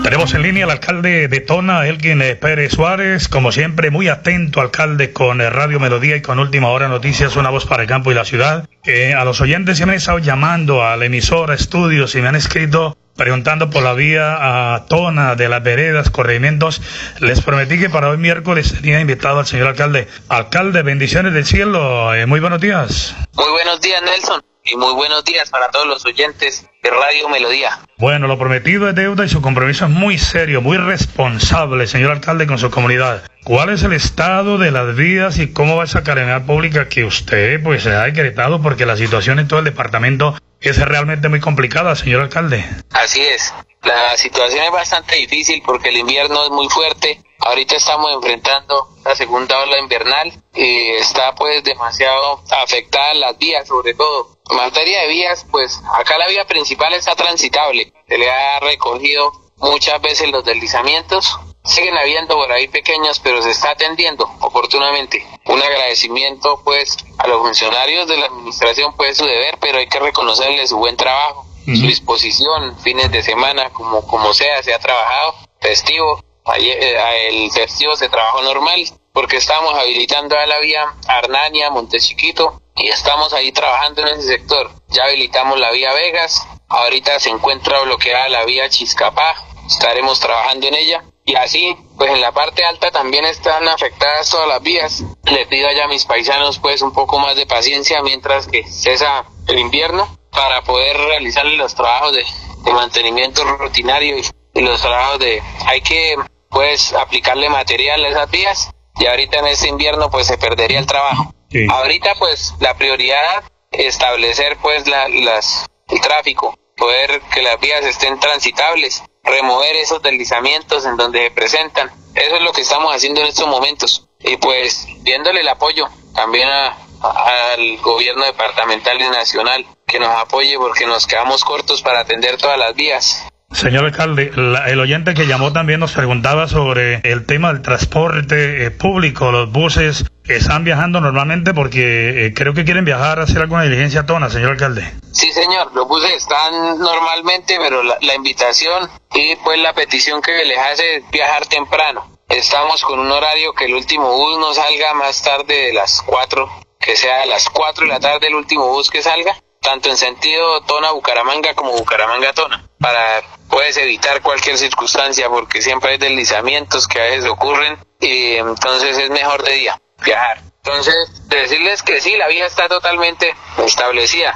Tenemos 0.02 0.34
en 0.34 0.44
línea 0.44 0.64
al 0.64 0.72
alcalde 0.72 1.28
de 1.28 1.42
Tona, 1.42 1.86
Elgin 1.88 2.24
Pérez 2.40 2.72
Suárez, 2.72 3.28
como 3.28 3.52
siempre 3.52 3.92
muy 3.92 4.08
atento 4.08 4.62
alcalde 4.62 5.12
con 5.12 5.40
Radio 5.40 5.82
Melodía 5.82 6.16
y 6.16 6.22
con 6.22 6.40
Última 6.40 6.70
Hora 6.70 6.88
Noticias, 6.88 7.36
una 7.36 7.50
voz 7.50 7.66
para 7.66 7.84
el 7.84 7.90
campo 7.90 8.14
y 8.14 8.16
la 8.16 8.24
ciudad. 8.24 8.70
Eh, 8.86 9.14
a 9.14 9.26
los 9.26 9.42
oyentes 9.42 9.78
se 9.78 9.86
me 9.86 9.92
han 9.92 9.98
estado 9.98 10.20
llamando 10.20 10.86
a 10.86 10.96
la 10.96 11.04
emisora, 11.04 11.54
estudios 11.54 12.16
y 12.16 12.22
me 12.22 12.30
han 12.30 12.36
escrito 12.36 12.96
preguntando 13.16 13.70
por 13.70 13.84
la 13.84 13.94
vía 13.94 14.76
a 14.76 14.86
Tona 14.86 15.36
de 15.36 15.50
las 15.50 15.64
veredas, 15.64 16.10
corregimientos. 16.10 16.82
Les 17.20 17.42
prometí 17.42 17.80
que 17.80 17.90
para 17.90 18.10
hoy 18.10 18.18
miércoles 18.18 18.74
tenía 18.82 19.00
invitado 19.00 19.40
al 19.40 19.46
señor 19.46 19.68
alcalde. 19.68 20.08
Alcalde, 20.30 20.82
bendiciones 20.84 21.34
del 21.34 21.46
cielo. 21.46 22.14
Eh, 22.14 22.26
muy 22.26 22.40
buenos 22.40 22.62
días. 22.62 23.16
Muy 23.34 23.50
buenos 23.50 23.82
días, 23.82 24.02
Nelson. 24.02 24.42
Y 24.68 24.76
muy 24.78 24.94
buenos 24.96 25.24
días 25.24 25.52
para 25.52 25.70
todos 25.70 25.86
los 25.86 26.04
oyentes 26.08 26.68
Radio 26.82 27.30
Melodía. 27.30 27.80
Bueno, 27.98 28.28
lo 28.28 28.40
prometido 28.40 28.90
es 28.90 28.96
deuda 28.96 29.24
y 29.26 29.30
su 29.30 29.40
compromiso 29.40 29.86
es 29.86 29.92
muy 29.92 30.18
serio, 30.18 30.60
muy 30.62 30.78
responsable, 30.78 31.86
señor 31.86 32.12
alcalde, 32.12 32.48
con 32.48 32.58
su 32.58 32.72
comunidad. 32.72 33.30
¿Cuál 33.44 33.70
es 33.70 33.84
el 33.84 33.94
estado 33.94 34.58
de 34.58 34.72
las 34.72 34.96
vías 34.96 35.38
y 35.38 35.54
cómo 35.54 35.76
va 35.76 35.84
esa 35.84 36.04
calenidad 36.04 36.48
pública 36.48 36.90
que 36.90 37.04
usted 37.04 37.62
pues 37.62 37.84
se 37.84 37.90
ha 37.90 38.06
decretado? 38.06 38.60
Porque 38.60 38.88
la 38.88 38.98
situación 38.98 39.38
en 39.38 39.48
todo 39.48 39.60
el 39.60 39.66
departamento 39.66 40.36
es 40.60 40.84
realmente 40.84 41.30
muy 41.30 41.40
complicada, 41.40 41.96
señor 41.96 42.22
alcalde. 42.22 42.66
Así 42.92 43.22
es. 43.22 43.54
La 43.84 44.18
situación 44.18 44.64
es 44.64 44.72
bastante 44.72 45.16
difícil 45.16 45.62
porque 45.64 45.90
el 45.90 45.98
invierno 45.98 46.44
es 46.44 46.50
muy 46.50 46.68
fuerte. 46.70 47.22
Ahorita 47.38 47.76
estamos 47.76 48.12
enfrentando 48.16 48.90
la 49.06 49.14
segunda 49.16 49.60
ola 49.60 49.78
invernal 49.78 50.34
y 50.56 50.90
está 50.94 51.36
pues 51.36 51.64
demasiado 51.64 52.42
afectada 52.64 53.14
las 53.14 53.38
vías 53.38 53.68
sobre 53.68 53.94
todo. 53.94 54.35
En 54.50 54.58
materia 54.58 55.02
de 55.02 55.08
vías, 55.08 55.46
pues 55.50 55.82
acá 55.98 56.18
la 56.18 56.28
vía 56.28 56.46
principal 56.46 56.94
está 56.94 57.16
transitable. 57.16 57.92
Se 58.08 58.18
le 58.18 58.30
ha 58.30 58.60
recogido 58.60 59.32
muchas 59.58 60.00
veces 60.02 60.30
los 60.30 60.46
deslizamientos. 60.46 61.38
Siguen 61.64 61.98
habiendo 61.98 62.36
por 62.36 62.52
ahí 62.52 62.68
pequeños, 62.68 63.20
pero 63.20 63.42
se 63.42 63.50
está 63.50 63.72
atendiendo 63.72 64.30
oportunamente. 64.42 65.26
Un 65.46 65.64
agradecimiento 65.64 66.62
pues 66.64 66.96
a 67.18 67.28
los 67.28 67.42
funcionarios 67.42 68.08
de 68.08 68.18
la 68.18 68.28
administración, 68.28 68.94
pues 68.96 69.18
su 69.18 69.26
deber, 69.26 69.58
pero 69.60 69.80
hay 69.80 69.88
que 69.88 70.00
reconocerle 70.00 70.68
su 70.68 70.78
buen 70.78 70.96
trabajo, 70.96 71.48
su 71.66 71.88
disposición, 71.88 72.78
fines 72.82 73.12
de 73.12 73.24
semana, 73.24 73.72
como, 73.72 74.06
como 74.06 74.32
sea, 74.36 74.62
se 74.62 74.76
ha 74.76 74.80
trabajado, 74.80 75.34
festivo. 75.60 76.24
Ayer, 76.46 76.78
eh, 76.80 77.30
el 77.30 77.52
festivo 77.52 77.96
se 77.96 78.10
trabajó 78.10 78.44
normal 78.44 78.86
porque 79.16 79.38
estamos 79.38 79.74
habilitando 79.74 80.38
a 80.38 80.46
la 80.46 80.60
vía 80.60 80.94
Arnania, 81.08 81.70
Montechiquito 81.70 82.62
y 82.76 82.90
estamos 82.90 83.32
ahí 83.32 83.54
trabajando 83.54 84.02
en 84.02 84.10
ese 84.10 84.28
sector. 84.28 84.70
Ya 84.90 85.06
habilitamos 85.06 85.58
la 85.58 85.72
vía 85.72 85.94
Vegas, 85.94 86.46
ahorita 86.68 87.18
se 87.22 87.30
encuentra 87.30 87.80
bloqueada 87.80 88.28
la 88.28 88.44
vía 88.44 88.70
Chiscapá, 88.70 89.36
estaremos 89.68 90.20
trabajando 90.20 90.68
en 90.68 90.76
ella. 90.76 91.06
Y 91.24 91.34
así, 91.36 91.78
pues 91.98 92.12
en 92.12 92.20
la 92.20 92.34
parte 92.34 92.66
alta 92.66 92.92
también 92.92 93.24
están 93.24 93.66
afectadas 93.70 94.30
todas 94.30 94.50
las 94.50 94.62
vías. 94.62 95.02
Le 95.24 95.46
pido 95.46 95.70
allá 95.70 95.86
a 95.86 95.88
mis 95.88 96.04
paisanos 96.04 96.60
pues 96.60 96.82
un 96.82 96.92
poco 96.92 97.18
más 97.18 97.38
de 97.38 97.48
paciencia 97.48 98.04
mientras 98.04 98.48
que 98.48 98.70
cesa 98.70 99.24
el 99.48 99.60
invierno 99.60 100.10
para 100.30 100.62
poder 100.64 100.98
realizar 100.98 101.46
los 101.46 101.74
trabajos 101.74 102.12
de, 102.14 102.26
mantenimiento 102.74 103.46
rutinario 103.46 104.18
y, 104.18 104.62
los 104.62 104.82
trabajos 104.82 105.20
de... 105.20 105.42
Hay 105.68 105.80
que 105.80 106.18
pues 106.50 106.94
aplicarle 106.94 107.50
material 107.50 108.04
a 108.04 108.10
esas 108.10 108.30
vías 108.30 108.75
y 109.00 109.06
ahorita 109.06 109.40
en 109.40 109.48
este 109.48 109.68
invierno 109.68 110.10
pues 110.10 110.28
se 110.28 110.38
perdería 110.38 110.80
el 110.80 110.86
trabajo. 110.86 111.34
Ahorita 111.70 112.16
pues 112.16 112.54
la 112.60 112.76
prioridad 112.76 113.44
establecer 113.72 114.58
pues 114.62 114.88
la, 114.88 115.08
las, 115.10 115.66
el 115.88 116.02
tráfico, 116.02 116.58
poder 116.76 117.22
que 117.34 117.42
las 117.42 117.60
vías 117.60 117.84
estén 117.86 118.20
transitables 118.20 119.04
remover 119.26 119.76
esos 119.76 120.02
deslizamientos 120.02 120.86
en 120.86 120.96
donde 120.96 121.20
se 121.20 121.32
presentan. 121.32 121.92
Eso 122.14 122.36
es 122.36 122.42
lo 122.42 122.54
que 122.54 122.62
estamos 122.62 122.96
haciendo 122.96 123.22
en 123.22 123.28
estos 123.28 123.48
momentos. 123.48 124.08
Y 124.20 124.38
pues 124.38 124.88
viéndole 125.02 125.42
el 125.42 125.48
apoyo 125.50 125.88
también 126.14 126.48
al 126.48 127.78
gobierno 127.82 128.24
departamental 128.26 129.00
y 129.02 129.10
nacional 129.10 129.66
que 129.86 130.00
nos 130.00 130.10
apoye 130.10 130.58
porque 130.58 130.86
nos 130.86 131.06
quedamos 131.06 131.44
cortos 131.44 131.82
para 131.82 132.00
atender 132.00 132.38
todas 132.38 132.58
las 132.58 132.74
vías. 132.76 133.28
Señor 133.52 133.86
alcalde, 133.86 134.32
el 134.68 134.80
oyente 134.80 135.14
que 135.14 135.28
llamó 135.28 135.54
también 135.54 135.80
nos 135.80 135.94
preguntaba 135.94 136.48
sobre 136.48 136.96
el 137.04 137.26
tema 137.26 137.54
del 137.54 137.62
transporte 137.62 138.66
eh, 138.66 138.72
público, 138.72 139.32
los 139.32 139.52
buses 139.52 140.06
que 140.24 140.36
están 140.36 140.64
viajando 140.64 141.00
normalmente 141.00 141.54
porque 141.54 142.26
eh, 142.26 142.34
creo 142.34 142.54
que 142.54 142.66
quieren 142.66 142.86
viajar 142.86 143.20
a 143.20 143.24
hacer 143.24 143.38
alguna 143.40 143.64
diligencia 143.64 144.02
a 144.02 144.06
Tona, 144.06 144.30
señor 144.30 144.52
alcalde. 144.52 144.92
Sí, 145.12 145.32
señor, 145.32 145.74
los 145.74 145.88
buses 145.88 146.12
están 146.12 146.80
normalmente, 146.80 147.58
pero 147.58 147.82
la, 147.82 147.98
la 148.02 148.16
invitación 148.16 148.90
y 149.14 149.36
pues 149.38 149.60
la 149.60 149.74
petición 149.74 150.22
que 150.22 150.44
les 150.44 150.58
hace 150.58 150.98
es 150.98 151.10
viajar 151.12 151.46
temprano. 151.46 152.18
Estamos 152.28 152.82
con 152.82 153.00
un 153.00 153.12
horario 153.12 153.54
que 153.54 153.66
el 153.66 153.76
último 153.76 154.12
bus 154.12 154.40
no 154.40 154.54
salga 154.54 154.96
más 154.96 155.22
tarde 155.22 155.68
de 155.68 155.74
las 155.74 156.02
4, 156.02 156.50
que 156.80 156.96
sea 156.96 157.22
a 157.22 157.26
las 157.26 157.50
4 157.50 157.86
de 157.86 157.92
la 157.94 158.00
tarde 158.00 158.28
el 158.28 158.36
último 158.36 158.68
bus 158.68 158.90
que 158.90 159.02
salga, 159.02 159.38
tanto 159.66 159.90
en 159.90 159.98
sentido 159.98 160.62
Tona-Bucaramanga 160.62 161.56
como 161.56 161.72
Bucaramanga-Tona, 161.74 162.70
para 162.80 163.22
puedes 163.50 163.76
evitar 163.78 164.22
cualquier 164.22 164.58
circunstancia 164.58 165.28
porque 165.28 165.62
siempre 165.62 165.92
hay 165.92 165.98
deslizamientos 165.98 166.88
que 166.88 167.00
a 167.00 167.04
veces 167.06 167.26
ocurren 167.26 167.78
y 168.00 168.36
entonces 168.36 168.98
es 168.98 169.10
mejor 169.10 169.44
de 169.44 169.54
día 169.54 169.82
viajar. 170.04 170.40
Entonces, 170.64 170.96
decirles 171.28 171.84
que 171.84 172.02
sí, 172.02 172.16
la 172.18 172.28
vía 172.28 172.46
está 172.46 172.68
totalmente 172.68 173.36
establecida. 173.64 174.36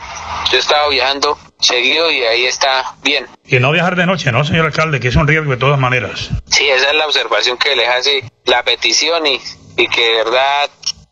Yo 0.51 0.57
he 0.57 0.59
estado 0.59 0.89
viajando 0.89 1.38
seguido 1.59 2.12
y 2.12 2.24
ahí 2.24 2.45
está 2.45 2.95
bien. 3.01 3.27
Y 3.45 3.59
no 3.59 3.71
viajar 3.71 3.95
de 3.95 4.05
noche, 4.05 4.31
¿no, 4.31 4.45
señor 4.45 4.67
alcalde? 4.67 5.00
Que 5.00 5.07
es 5.07 5.15
un 5.15 5.27
riesgo 5.27 5.51
de 5.51 5.57
todas 5.57 5.79
maneras. 5.79 6.29
Sí, 6.45 6.69
esa 6.69 6.89
es 6.89 6.95
la 6.95 7.07
observación 7.07 7.57
que 7.57 7.75
les 7.75 7.89
hace 7.89 8.24
la 8.45 8.63
petición 8.63 9.25
y, 9.25 9.41
y 9.75 9.88
que 9.88 10.01
de 10.01 10.24
verdad 10.24 10.69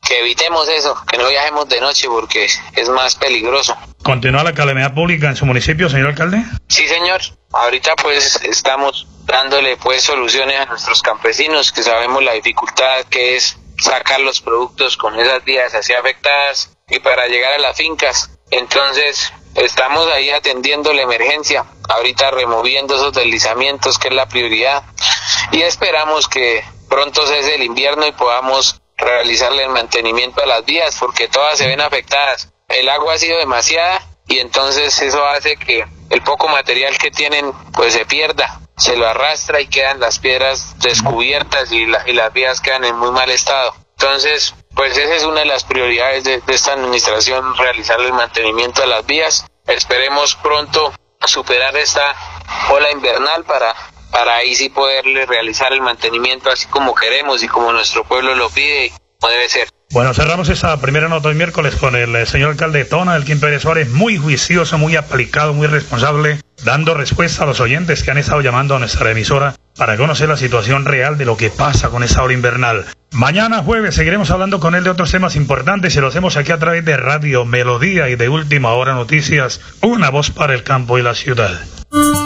que 0.08 0.20
evitemos 0.20 0.70
eso, 0.70 0.96
que 1.06 1.18
no 1.18 1.28
viajemos 1.28 1.68
de 1.68 1.82
noche 1.82 2.08
porque 2.08 2.48
es 2.76 2.90
más 2.90 3.16
peligroso. 3.16 3.76
¿Continúa 4.04 4.44
la 4.44 4.54
calamidad 4.54 4.94
pública 4.94 5.28
en 5.28 5.36
su 5.36 5.46
municipio, 5.46 5.90
señor 5.90 6.10
alcalde? 6.10 6.44
Sí, 6.70 6.88
señor. 6.88 7.22
Ahorita 7.52 7.96
pues 7.98 8.42
estamos 8.44 9.06
dándole 9.26 9.76
pues 9.78 10.04
soluciones 10.04 10.60
a 10.62 10.66
nuestros 10.66 11.02
campesinos 11.02 11.74
que 11.74 11.84
sabemos 11.84 12.24
la 12.24 12.34
dificultad 12.34 13.04
que 13.10 13.36
es 13.36 13.58
sacar 13.80 14.22
los 14.22 14.40
productos 14.40 14.96
con 14.96 15.20
esas 15.20 15.44
vías 15.44 15.74
así 15.74 15.94
afectadas 15.94 16.78
y 16.90 17.00
para 17.00 17.28
llegar 17.28 17.54
a 17.54 17.60
las 17.60 17.76
fincas. 17.76 18.32
Entonces 18.50 19.34
estamos 19.56 20.08
ahí 20.14 20.30
atendiendo 20.30 20.94
la 20.94 21.02
emergencia, 21.02 21.66
ahorita 21.90 22.32
removiendo 22.32 22.96
esos 22.96 23.12
deslizamientos 23.12 24.00
que 24.00 24.08
es 24.08 24.14
la 24.14 24.30
prioridad 24.30 24.84
y 25.52 25.64
esperamos 25.64 26.30
que 26.30 26.64
pronto 26.90 27.28
cese 27.28 27.56
el 27.56 27.64
invierno 27.64 28.08
y 28.08 28.14
podamos 28.14 28.82
realizarle 28.98 29.64
el 29.64 29.70
mantenimiento 29.70 30.42
a 30.42 30.46
las 30.46 30.66
vías 30.66 30.98
porque 31.00 31.28
todas 31.28 31.58
se 31.58 31.68
ven 31.68 31.82
afectadas 31.82 32.50
el 32.68 32.90
agua 32.90 33.14
ha 33.14 33.18
sido 33.18 33.38
demasiada 33.38 34.02
y 34.28 34.40
entonces 34.40 35.02
eso 35.02 35.26
hace 35.26 35.56
que 35.56 35.86
el 36.10 36.22
poco 36.22 36.48
material 36.50 36.98
que 36.98 37.12
tienen 37.12 37.54
pues 37.74 37.94
se 37.94 38.06
pierda, 38.06 38.60
se 38.76 38.98
lo 38.98 39.08
arrastra 39.08 39.62
y 39.62 39.68
quedan 39.68 40.00
las 40.00 40.20
piedras 40.20 40.76
descubiertas 40.80 41.72
y, 41.72 41.86
las 41.86 42.34
vías 42.34 42.60
quedan 42.60 42.84
en 42.84 42.98
muy 42.98 43.12
mal 43.12 43.30
estado. 43.30 43.74
Entonces, 43.98 44.54
pues 44.76 44.98
esa 44.98 45.16
es 45.16 45.24
una 45.24 45.40
de 45.40 45.46
las 45.46 45.64
prioridades 45.64 46.24
de, 46.26 46.42
esta 46.48 46.74
administración, 46.74 47.56
realizar 47.56 48.00
el 48.02 48.14
mantenimiento 48.14 48.82
de 48.82 48.88
las 48.88 49.06
vías. 49.06 49.46
Esperemos 49.66 50.36
pronto 50.36 50.94
superar 51.26 51.76
esta 51.78 52.16
ola 52.70 52.92
invernal 52.92 53.44
para, 53.46 53.74
para 54.12 54.36
ahí 54.36 54.56
sí 54.56 54.70
poderle 54.70 55.26
realizar 55.26 55.74
el 55.74 55.82
mantenimiento 55.82 56.50
así 56.50 56.68
como 56.68 56.96
queremos 56.96 57.44
y 57.44 57.48
como 57.48 57.72
nuestro 57.72 58.04
pueblo 58.04 58.36
lo 58.36 58.50
pide, 58.50 58.92
como 59.20 59.32
debe 59.32 59.50
ser. 59.50 59.68
Bueno, 59.92 60.14
cerramos 60.14 60.50
esta 60.50 60.76
primera 60.82 61.08
nota 61.08 61.30
de 61.30 61.36
miércoles 61.36 61.76
con 61.76 61.96
el 61.96 62.14
eh, 62.16 62.26
señor 62.26 62.52
alcalde 62.52 62.80
de 62.80 62.86
Tona, 62.86 63.16
el 63.16 63.24
Kim 63.24 63.40
Pérez 63.40 63.62
Suárez, 63.62 63.90
muy 63.90 64.18
juicioso, 64.18 64.78
muy 64.78 64.98
aplicado, 64.98 65.54
muy 65.54 65.68
responsable, 65.68 66.42
dando 66.64 66.94
respuesta 66.94 67.44
a 67.44 67.48
los 67.48 67.62
oyentes 67.62 68.04
que 68.04 68.12
han 68.12 68.18
estado 68.18 68.42
llamando 68.42 68.76
a 68.76 68.80
nuestra 68.80 69.12
emisora 69.12 69.56
para 69.78 69.98
conocer 69.98 70.28
la 70.28 70.38
situación 70.38 70.86
real 70.86 71.18
de 71.18 71.26
lo 71.26 71.38
que 71.38 71.50
pasa 71.50 71.90
con 71.90 72.04
esa 72.04 72.24
hora 72.24 72.34
invernal. 72.34 72.86
Mañana 73.12 73.64
jueves 73.64 73.96
seguiremos 73.96 74.32
hablando 74.32 74.60
con 74.60 74.76
él 74.76 74.84
de 74.84 74.90
otros 74.90 75.12
temas 75.12 75.36
importantes 75.36 75.96
y 75.96 76.02
lo 76.02 76.08
hacemos 76.08 76.36
aquí 76.36 76.52
a 76.52 76.60
través 76.60 76.84
de 76.84 76.98
Radio 76.98 77.46
Melodía 77.46 78.10
y 78.10 78.16
de 78.16 78.30
Última 78.30 78.74
Hora 78.74 78.94
Noticias, 78.94 79.62
una 79.82 80.10
voz 80.10 80.32
para 80.32 80.54
el 80.54 80.64
campo 80.64 80.98
y 80.98 81.04
la 81.04 81.16
ciudad. 81.16 81.62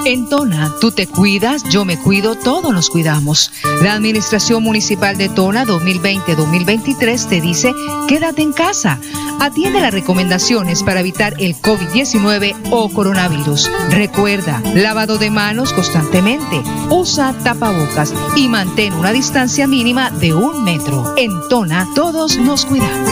En 0.03 0.27
Tona, 0.27 0.73
tú 0.81 0.91
te 0.91 1.05
cuidas, 1.05 1.63
yo 1.69 1.85
me 1.85 1.99
cuido, 1.99 2.33
todos 2.35 2.73
nos 2.73 2.89
cuidamos. 2.89 3.51
La 3.83 3.93
Administración 3.93 4.63
Municipal 4.63 5.15
de 5.15 5.29
Tona 5.29 5.63
2020-2023 5.65 7.29
te 7.29 7.39
dice, 7.39 7.71
quédate 8.07 8.41
en 8.41 8.51
casa. 8.51 8.99
Atiende 9.39 9.79
las 9.79 9.93
recomendaciones 9.93 10.81
para 10.81 11.01
evitar 11.01 11.35
el 11.37 11.55
COVID-19 11.55 12.55
o 12.71 12.89
coronavirus. 12.89 13.71
Recuerda, 13.91 14.61
lavado 14.73 15.19
de 15.19 15.29
manos 15.29 15.71
constantemente, 15.73 16.63
usa 16.89 17.33
tapabocas 17.43 18.13
y 18.35 18.47
mantén 18.47 18.93
una 18.93 19.11
distancia 19.11 19.67
mínima 19.67 20.09
de 20.11 20.33
un 20.33 20.63
metro. 20.63 21.13
En 21.17 21.31
Tona, 21.49 21.87
todos 21.95 22.37
nos 22.37 22.65
cuidamos. 22.65 23.11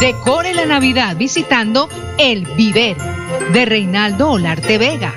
Decore 0.00 0.54
la 0.54 0.66
Navidad 0.66 1.16
visitando 1.16 1.88
El 2.18 2.44
Viver 2.56 2.96
de 3.52 3.64
Reinaldo 3.64 4.30
Olarte 4.30 4.78
Vega. 4.78 5.14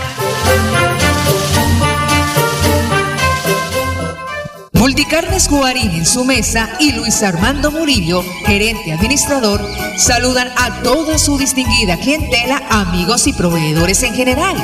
Multicarnes 5.21 5.49
Guarín 5.49 5.91
en 5.91 6.05
su 6.05 6.25
mesa 6.25 6.67
y 6.79 6.93
Luis 6.93 7.21
Armando 7.21 7.69
Murillo, 7.69 8.23
gerente 8.47 8.91
administrador, 8.91 9.61
saludan 9.95 10.49
a 10.57 10.81
toda 10.81 11.19
su 11.19 11.37
distinguida 11.37 11.95
clientela, 11.97 12.63
amigos 12.71 13.27
y 13.27 13.33
proveedores 13.33 14.01
en 14.01 14.15
general. 14.15 14.57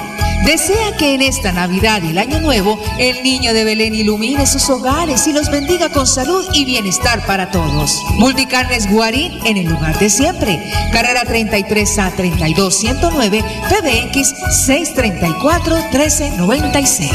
Desea 0.45 0.95
que 0.97 1.13
en 1.13 1.21
esta 1.21 1.52
Navidad 1.52 2.02
y 2.04 2.10
el 2.10 2.17
Año 2.17 2.39
Nuevo 2.39 2.80
el 2.97 3.21
niño 3.23 3.54
de 3.54 3.63
Belén 3.63 3.93
ilumine 3.93 4.45
sus 4.45 4.69
hogares 4.69 5.28
y 5.28 5.34
los 5.34 5.50
bendiga 5.52 5.89
con 5.89 6.08
salud 6.08 6.45
y 6.54 6.65
bienestar 6.65 7.26
para 7.26 7.52
todos. 7.52 8.02
Multicarnes 8.17 8.89
Guarín 8.91 9.39
en 9.45 9.58
el 9.58 9.67
lugar 9.67 9.97
de 10.00 10.10
siempre. 10.10 10.71
Carrera 10.91 11.23
33 11.26 12.00
a 12.00 12.12
32 12.12 12.78
109 12.78 13.43
PBX 13.69 14.34
634 14.65 15.76
1396. 15.91 17.12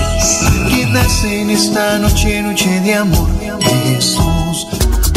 Que 0.69 0.87
nace 0.87 1.41
en 1.43 1.51
esta 1.51 1.99
noche, 1.99 2.43
noche 2.43 2.81
de 2.81 2.95
amor, 2.95 3.29
Jesús. 3.85 4.32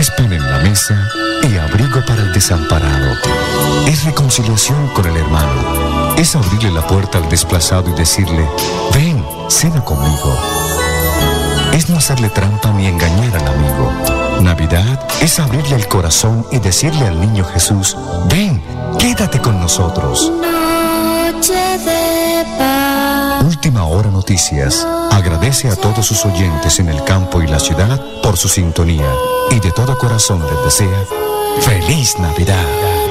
es 0.00 0.10
pan 0.12 0.32
en 0.32 0.50
la 0.50 0.58
mesa 0.60 0.96
y 1.42 1.58
abrigo 1.58 2.02
para 2.06 2.22
el 2.22 2.32
desamparado. 2.32 3.12
Es 3.86 4.02
reconciliación 4.04 4.88
con 4.94 5.04
el 5.04 5.14
hermano. 5.14 6.14
Es 6.16 6.34
abrirle 6.34 6.70
la 6.70 6.86
puerta 6.86 7.18
al 7.18 7.28
desplazado 7.28 7.90
y 7.90 7.92
decirle, 7.92 8.48
ven, 8.94 9.22
cena 9.48 9.84
conmigo. 9.84 10.38
Es 11.74 11.90
no 11.90 11.98
hacerle 11.98 12.30
trampa 12.30 12.70
ni 12.70 12.86
engañar 12.86 13.36
al 13.36 13.46
amigo. 13.46 13.92
Navidad 14.40 15.06
es 15.20 15.38
abrirle 15.38 15.76
el 15.76 15.86
corazón 15.86 16.46
y 16.50 16.58
decirle 16.60 17.06
al 17.06 17.20
niño 17.20 17.44
Jesús, 17.44 17.94
ven, 18.30 18.62
quédate 18.98 19.38
con 19.40 19.60
nosotros. 19.60 20.32
Agradece 25.10 25.68
a 25.68 25.74
todos 25.74 26.06
sus 26.06 26.24
oyentes 26.24 26.78
en 26.78 26.88
el 26.88 27.02
campo 27.02 27.42
y 27.42 27.48
la 27.48 27.58
ciudad 27.58 28.00
por 28.22 28.36
su 28.36 28.48
sintonía 28.48 29.12
y 29.50 29.58
de 29.58 29.72
todo 29.72 29.98
corazón 29.98 30.40
les 30.46 30.64
desea 30.64 31.04
feliz 31.62 32.16
Navidad. 32.16 33.09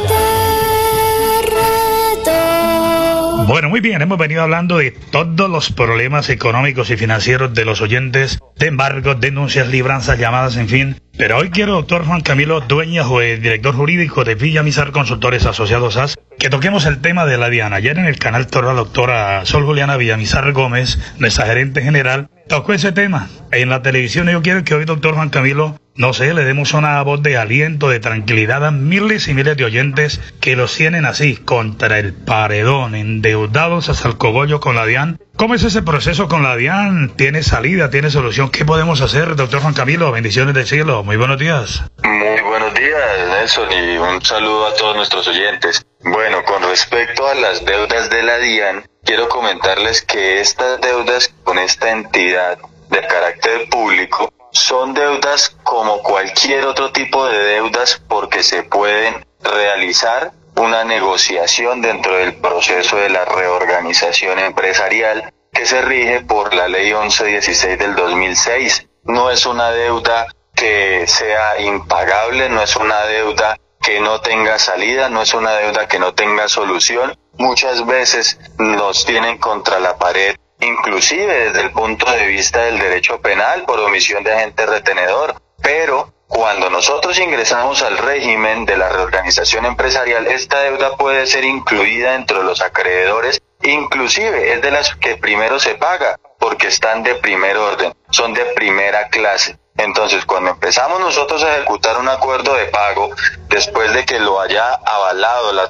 Bueno, 3.47 3.69
muy 3.69 3.79
bien, 3.79 4.01
hemos 4.01 4.17
venido 4.17 4.43
hablando 4.43 4.77
de 4.77 4.91
todos 4.91 5.49
los 5.49 5.71
problemas 5.71 6.29
económicos 6.29 6.89
y 6.91 6.97
financieros 6.97 7.53
de 7.53 7.65
los 7.65 7.81
oyentes, 7.81 8.39
de 8.57 8.67
embargos, 8.67 9.19
denuncias, 9.19 9.67
libranzas, 9.67 10.19
llamadas, 10.19 10.57
en 10.57 10.67
fin. 10.67 11.01
Pero 11.17 11.37
hoy 11.37 11.49
quiero, 11.49 11.73
doctor 11.73 12.05
Juan 12.05 12.21
Camilo 12.21 12.61
Dueña, 12.61 13.03
juez, 13.03 13.41
director 13.41 13.75
jurídico 13.75 14.23
de 14.23 14.35
Villamizar 14.35 14.91
Consultores 14.91 15.45
Asociados 15.45 15.97
AS, 15.97 16.17
que 16.37 16.49
toquemos 16.49 16.85
el 16.85 17.01
tema 17.01 17.25
de 17.25 17.37
la 17.37 17.49
Diana. 17.49 17.77
Ayer 17.77 17.97
en 17.97 18.05
el 18.05 18.19
canal 18.19 18.47
Toro, 18.47 18.67
la 18.67 18.75
doctora 18.75 19.45
Sol 19.45 19.65
Juliana 19.65 19.97
Villamizar 19.97 20.51
Gómez, 20.53 20.97
nuestra 21.17 21.45
gerente 21.45 21.81
general, 21.81 22.29
tocó 22.49 22.73
ese 22.73 22.91
tema 22.91 23.29
en 23.51 23.69
la 23.69 23.81
televisión. 23.81 24.27
Yo 24.27 24.41
quiero 24.41 24.63
que 24.65 24.73
hoy, 24.73 24.83
doctor 24.83 25.15
Juan 25.15 25.29
Camilo, 25.29 25.79
no 25.95 26.13
sé, 26.13 26.33
le 26.33 26.43
demos 26.43 26.73
una 26.73 27.01
voz 27.03 27.21
de 27.21 27.37
aliento, 27.37 27.89
de 27.89 27.99
tranquilidad 27.99 28.65
a 28.65 28.71
miles 28.71 29.27
y 29.27 29.33
miles 29.33 29.55
de 29.55 29.65
oyentes 29.65 30.19
que 30.41 30.55
los 30.55 30.75
tienen 30.75 31.05
así, 31.05 31.37
contra 31.37 31.99
el 31.99 32.13
paredón, 32.13 32.95
endeudados 32.95 33.87
hasta 33.87 34.07
el 34.07 34.17
cogollo 34.17 34.59
con 34.59 34.75
la 34.75 34.85
DIAN. 34.85 35.19
¿Cómo 35.35 35.55
es 35.55 35.63
ese 35.63 35.83
proceso 35.83 36.27
con 36.27 36.43
la 36.43 36.57
DIAN? 36.57 37.11
¿Tiene 37.15 37.43
salida? 37.43 37.89
¿Tiene 37.89 38.09
solución? 38.09 38.49
¿Qué 38.49 38.65
podemos 38.65 39.01
hacer, 39.01 39.35
doctor 39.35 39.61
Juan 39.61 39.73
Camilo? 39.73 40.11
Bendiciones 40.11 40.53
del 40.55 40.65
cielo. 40.65 41.03
Muy 41.03 41.17
buenos 41.17 41.37
días. 41.37 41.83
Muy 42.03 42.41
buenos 42.41 42.73
días, 42.73 43.29
Nelson, 43.29 43.69
y 43.71 43.97
un 43.97 44.21
saludo 44.25 44.67
a 44.67 44.73
todos 44.73 44.95
nuestros 44.95 45.27
oyentes. 45.27 45.85
Bueno, 46.01 46.43
con 46.45 46.63
respecto 46.63 47.27
a 47.27 47.35
las 47.35 47.63
deudas 47.63 48.09
de 48.09 48.23
la 48.23 48.37
DIAN, 48.39 48.83
quiero 49.03 49.29
comentarles 49.29 50.01
que 50.01 50.39
estas 50.39 50.79
deudas 50.81 51.33
con 51.43 51.57
esta 51.57 51.89
entidad 51.91 52.57
de 52.89 53.07
carácter 53.07 53.69
público 53.69 54.31
son 54.51 54.93
deudas 54.93 55.55
como 55.63 56.01
cualquier 56.01 56.65
otro 56.65 56.91
tipo 56.91 57.25
de 57.27 57.37
deudas 57.37 58.01
porque 58.07 58.43
se 58.43 58.63
pueden 58.63 59.25
realizar 59.41 60.31
una 60.55 60.83
negociación 60.83 61.81
dentro 61.81 62.15
del 62.15 62.35
proceso 62.35 62.97
de 62.97 63.09
la 63.09 63.25
reorganización 63.25 64.39
empresarial 64.39 65.33
que 65.53 65.65
se 65.65 65.81
rige 65.81 66.21
por 66.21 66.53
la 66.53 66.67
ley 66.67 66.93
1116 66.93 67.79
del 67.79 67.95
2006. 67.95 68.87
No 69.03 69.31
es 69.31 69.45
una 69.45 69.71
deuda 69.71 70.27
que 70.53 71.05
sea 71.07 71.59
impagable, 71.61 72.49
no 72.49 72.61
es 72.61 72.75
una 72.75 73.01
deuda 73.05 73.57
que 73.81 73.99
no 73.99 74.21
tenga 74.21 74.59
salida, 74.59 75.09
no 75.09 75.21
es 75.21 75.33
una 75.33 75.51
deuda 75.53 75.87
que 75.87 75.99
no 75.99 76.13
tenga 76.13 76.47
solución. 76.47 77.17
Muchas 77.37 77.85
veces 77.85 78.39
nos 78.57 79.05
tienen 79.05 79.37
contra 79.37 79.79
la 79.79 79.97
pared 79.97 80.35
inclusive 80.61 81.45
desde 81.45 81.61
el 81.61 81.71
punto 81.71 82.09
de 82.11 82.27
vista 82.27 82.63
del 82.63 82.79
derecho 82.79 83.21
penal 83.21 83.63
por 83.65 83.79
omisión 83.79 84.23
de 84.23 84.33
agente 84.33 84.65
retenedor. 84.65 85.35
Pero 85.61 86.13
cuando 86.27 86.69
nosotros 86.69 87.17
ingresamos 87.19 87.81
al 87.81 87.97
régimen 87.97 88.65
de 88.65 88.77
la 88.77 88.89
reorganización 88.89 89.65
empresarial, 89.65 90.27
esta 90.27 90.61
deuda 90.61 90.95
puede 90.95 91.25
ser 91.27 91.43
incluida 91.43 92.11
dentro 92.11 92.39
de 92.39 92.45
los 92.45 92.61
acreedores, 92.61 93.41
inclusive 93.63 94.53
es 94.53 94.61
de 94.61 94.71
las 94.71 94.95
que 94.95 95.15
primero 95.17 95.59
se 95.59 95.75
paga, 95.75 96.17
porque 96.37 96.67
están 96.67 97.03
de 97.03 97.15
primer 97.15 97.57
orden, 97.57 97.93
son 98.09 98.33
de 98.33 98.45
primera 98.45 99.09
clase. 99.09 99.57
Entonces, 99.79 100.25
cuando 100.25 100.51
empezamos 100.51 100.99
nosotros 100.99 101.41
a 101.41 101.55
ejecutar 101.55 101.97
un 101.97 102.09
acuerdo 102.09 102.53
de 102.53 102.65
pago, 102.65 103.11
después 103.47 103.93
de 103.93 104.05
que 104.05 104.19
lo 104.19 104.41
haya 104.41 104.73
avalado 104.73 105.53
la, 105.53 105.69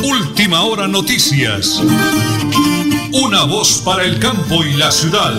Última 0.03 0.61
Hora 0.61 0.87
Noticias. 0.87 1.81
Una 3.13 3.43
voz 3.43 3.81
para 3.85 4.03
el 4.03 4.19
campo 4.19 4.63
y 4.63 4.73
la 4.73 4.91
ciudad. 4.91 5.33